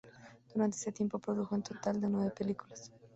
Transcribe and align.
Durante 0.51 0.77
ese 0.77 0.91
tiempo 0.91 1.19
produjo 1.19 1.53
un 1.53 1.61
total 1.61 2.01
de 2.01 2.09
nueve 2.09 2.31
películas. 2.31 2.91